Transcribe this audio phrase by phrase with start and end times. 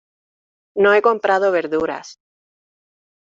[0.85, 2.17] No he comprado verduras.